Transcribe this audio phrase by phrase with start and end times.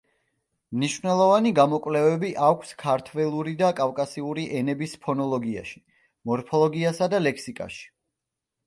[0.77, 5.83] მნიშვნელოვანი გამოკვლევები აქვს ქართველური და კავკასიური ენების ფონოლოგიაში,
[6.33, 7.89] მორფოლოგიასა და ლექსიკაში.